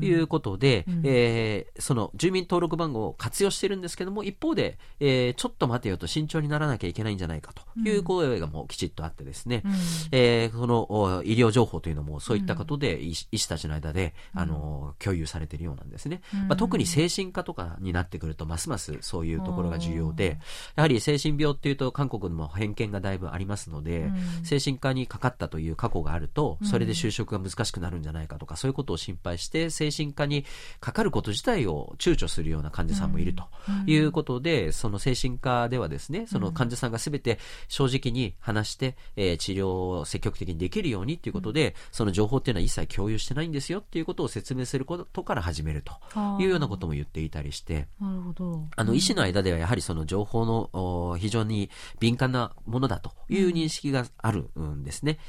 [0.03, 9.71] いうことで、うん、えー、その住民登録番号を活用してるんですけども、一方で、えー、ちょっと待てよと慎重にならなきゃいけないんじゃないかという声がもうきちっとあってですね、うん、
[10.11, 16.21] えー、その医療情報というのもそういったことで医師たちの間で、あの、共有されているようなんですね。
[16.47, 20.39] まあ、特に精神科とかになってくると、ますますそういうところが重要で、
[20.75, 24.11] やはり精神病っていうと韓国にも偏見がだいぶありますので、
[24.43, 30.45] 精神科にかかったという過去があると、それで就職が難しくなるんじゃないかとか、そういうことを心配して、精神科に
[30.79, 33.43] かかること自体を躊躇するような患者さんもいると
[33.85, 39.67] いうことで、その精神科ではですね、その患者さんがすべて正直に話して、えー、治療
[39.99, 45.93] を積極的にできるようにということで、その情報っていうのは一切共有してないんですよっていうことを説明することから始めると
[46.39, 48.67] いうようなことも言っていたりして、なるほど。
[48.75, 55.19] あの、医師の間ではやはりその情報の非常に敏感なものだという認識があるんですね。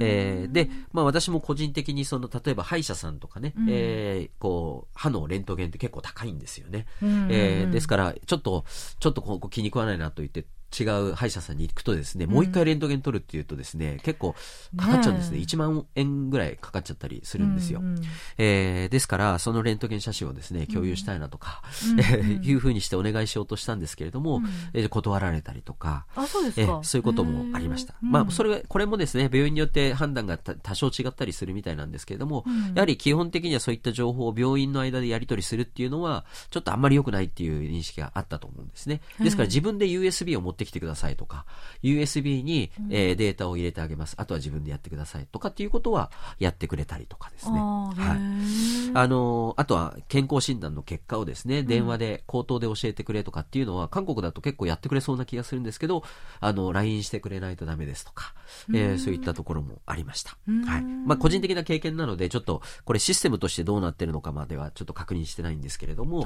[0.00, 6.86] えー、で、まあ私も個人的にその、例えば歯医者さんとかね、うん、えー、こう、歯のレントゲンって結構高いんですよね。
[7.02, 8.64] うん、えー、ですから、ちょっと、
[8.98, 10.46] ちょっとここ気に食わないなと言って、
[10.78, 14.34] 違う歯医者さんに行くとですね、もう一回レントゲン取るっていうとですね、結構
[14.76, 15.38] かかっちゃうんですね。
[15.38, 17.80] ね1万円ぐらいかかっちゃったりするんですよ。
[17.80, 18.02] うんうん、
[18.38, 21.62] えー、ですから、そのレントゲン写真をですね、共有したいなとか、
[21.92, 21.98] うん
[22.42, 26.62] いうふうにしてお願いしようとしたんですけれども、うん、えー、断られたりとか、あ、そうですか。
[26.62, 27.94] えー、そういうこともありました。
[28.00, 39.00] まあ、それ、これもですね、病院によって判断が多少違ったりするみたいなんですけれども、うん、やはり基本的にはそういった情報を病院の間でやり取りするっていうのは、ちょっとあんまり良くないっていう認識があったと思うんですね。
[39.20, 41.44] ですから自分で USB を持ってきてくださいとか、
[41.82, 44.14] USB に、えー、データを入れてあげます。
[44.18, 47.58] あとは自分でやってくださいとかっていうことはやってくれたりとかですね。
[47.58, 48.90] はい。
[48.94, 56.02] あの、あとは健康診断の結果をですね、電話で、口頭で教えてくれとかっていうのは、韓国だと結構やってくれそうな気がするんですけど、
[56.40, 58.34] あの、LINE してくれないとダメですとか、
[58.72, 60.36] えー、そういったところもありました。
[60.66, 60.82] はい。
[60.82, 66.22] まあ、個人的な経験なので、ちょっと、これシステムとしてどうなってるのかまではちょっと確認してないんですけれども。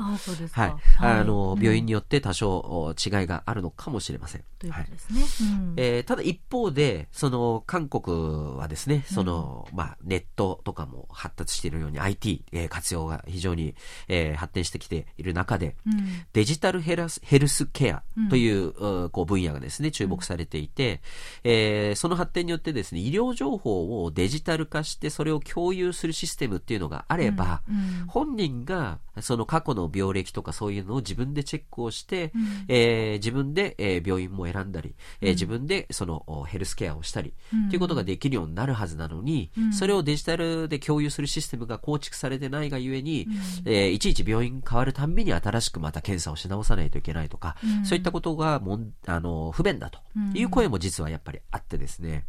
[0.52, 0.74] はい。
[0.98, 4.21] あの、病院によって多少違いがあるのかもしれません。
[4.58, 5.50] ということですね。
[5.76, 13.74] えー、ただ一方で、その韓国はですね、その、うん、まあネットとかも発達しているように IT、えー、活用が非常に、
[14.08, 15.94] えー、発展してきている中で、うん、
[16.32, 21.00] デジタルヘラスヘルスケアという、うん、こう分野がですね、注目されていて、
[21.44, 27.62] うん、えー、その発展によってですね、医療情報をデジタル化してそれを共有するシステムっていうのがあれば、
[28.06, 43.26] 本人がその過去の病歴とかそういうのを自分でチェックをして、うん、えー、自分で、えー、病院も選んだり、えー、自分でそのヘルスケアをしたり、うん、ということができるようになるはずなのに、うん、それをデジタルで共有するシステムが構築されてないがゆえに、
[43.66, 50.00] うん、えー、いちいち病院変わるたんびに新しくまた検査をし直さないといけないとか、そういったことがもんあの不便だと
[50.34, 52.26] いう声も実はやっぱりあってですね、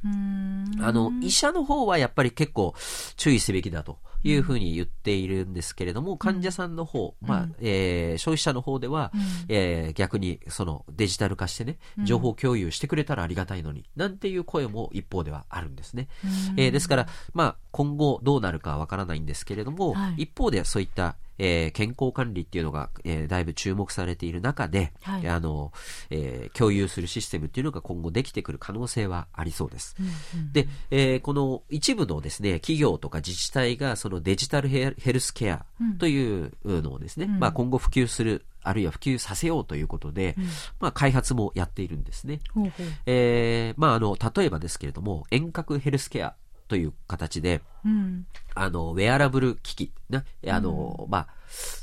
[0.81, 2.73] あの医者の方はやっぱり結構
[3.15, 3.99] 注意すべきだと。
[4.23, 9.11] いうふうに言っているんですけれども、患者さんの方、まあ、えー、消費者の方では、
[9.49, 16.07] えー、逆にそのデジタル化してね、情報共有してくれたらありがたいのに、なんていう声も一方ではあるんですね。
[16.57, 21.15] えー、ですから、まあ、今後どうなるかわからないんですけれども、はい、一方でそういった
[21.45, 25.73] えー、健康管理っていうのが、えー、だいぶ注目されている中で、はい、あの、
[26.09, 29.93] えー、共有するシステムっていうのが今後できてくる可能性はありそうです。
[29.99, 30.03] う
[30.37, 35.65] んうん、で、えー、この一部のですね、企業とか自治体がそのデジタルヘルスケア
[35.99, 40.45] というのをですね、うん、まあ今後普及するあるいは普及させようということで、うん、
[40.79, 42.39] まあ、開発もやっているんですね。
[42.53, 42.71] ほうほう。
[43.05, 46.35] えー、まあ、あの、例えばですけれども、遠隔ヘルスケア
[46.73, 51.27] という形で、うん、あの、ウェアラブル機器、ね、あの、うん、まあ、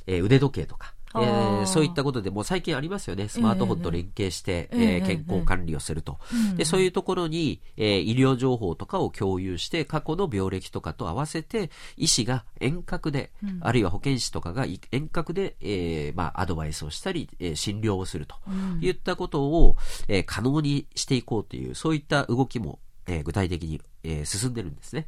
[0.08, 3.28] えー、腕時計とか、えー、そういったことでもう最近ありますよね。
[3.28, 6.18] スマートフォンと連携して、えー、えー、健康管理をすると、
[6.56, 6.64] で。
[6.64, 18.34] そういうところに、えー、医療情報とかを共有して、過去の病歴とかと合わせて、医師が遠隔で、うん、あるいは保健師とかが遠隔で、えー、まあ、アドバイスをしたり、えー、診療をすると
[18.80, 19.76] いったことを、
[20.08, 22.80] えー、可能にしていこうという、そういった動きも、
[23.10, 25.06] えー、具体的に、えー、進んでるんですね。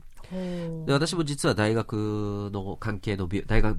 [0.87, 3.79] で私も実は大学の関係の大学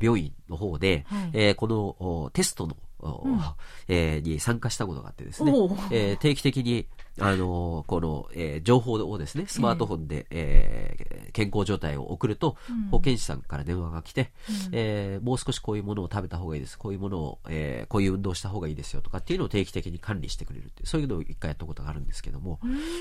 [0.00, 3.40] 病院の方で、はい、えー、このテストのうん、
[3.86, 5.52] えー、に参加したことがあってですね、
[5.92, 6.86] えー、定期的に、
[7.20, 22.58] あのー、この、えー、情報をですね、スマートフォンで、えー、健康状態を送ると、うん、保健師さんから電話が来て、うん、えー、もう少しこういうものを食べた方がいいです、こういうものを、えー、こういう運動した方がいいですよとかっていうのを定期的に管理してくれるってそういうのを一回やったことがあるんですけども、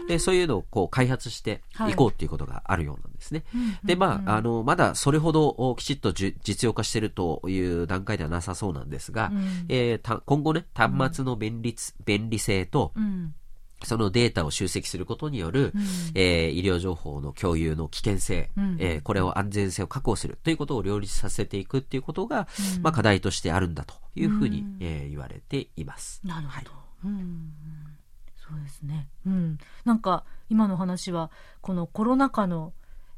[0.07, 1.93] でそういうのをこう開発してい。
[1.95, 3.43] こうっていうことがあるようなんですね。
[3.51, 9.32] はい、で、まあ、あの、まだそれほどきちっと実用化しているという段階ではなさそうなんですが、
[9.70, 12.93] えーえー、今後ね、端末の便利,、便利性と、
[13.84, 15.82] そのデータを集積することによる、うん、
[16.15, 26.21] えー、医療情報の共有の危険性、うん、えー、これを安全性を確保するということを両立させていくということが、うん、まあ、課題としてあるんだというふうに、うん、えー、言われています。
[26.23, 27.53] なるほど、はい、うん。
[28.49, 32.71] そうですね、うん、なんか今の話はこのコロナ禍の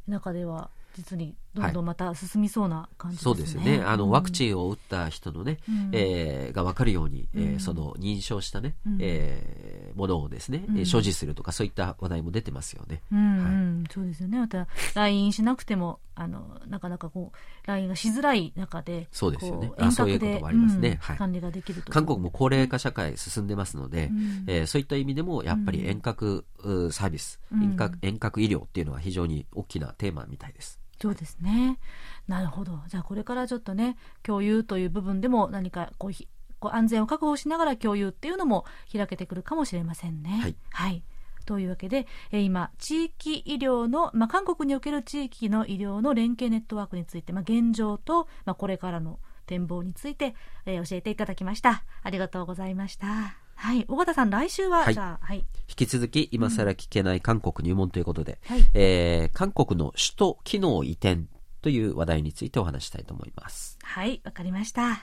[0.08, 3.84] 中では実にどんどんまた進みそうな感じですね、はい、そうですね。
[3.86, 13.02] あの、うん、ワクチンを打った人のね、うん、えー、が分かるように、えー、その認証したね、うん、えー、ものをですね、うん、所持するとかそういった話題も出てますよね。
[13.12, 14.40] うんはい、そうですよね。
[14.40, 19.72] また LINE しなくてもあのなかなかこう LINE がしづらい中でそうですよね。
[19.78, 26.46] あそういうこともありますね、はい、管理ができると韓国も高齢化社会進んでますので、うん、えー、そういった意味でもやっぱり遠隔
[26.92, 30.80] サービス、遠隔遠隔医療っていうのは非常に大きなテーマみたいです。
[31.02, 31.80] そうですね。
[32.28, 32.80] なるほど。
[32.88, 36.12] じゃあこれからちょっとね、共有という部分でも何かこう
[36.60, 40.40] こう安全を確保しながら共有っていうのも開けてくるかもしれませんね。
[40.42, 40.56] はい。
[40.72, 41.04] はい。
[41.46, 50.36] というわけで、え今、地域医療の、まあ、韓国における地域の医療の連携ネットワークについて、まあ、現状と、まあ、これからの展望について、
[50.68, 51.84] えー、教えていただきました。
[52.04, 53.49] ありがとうございました。
[53.60, 53.84] はい。
[53.90, 55.40] 尾形さん、来週は、はい、じゃあ、はい。
[55.68, 61.24] 引き続き、今更聞けない韓国入門ということで、うん、えー、韓国の首都機能移転
[61.62, 63.78] という話題についてお話したいと思います。
[63.84, 65.02] はい、わかりました。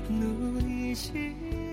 [0.09, 1.64] 눈이 시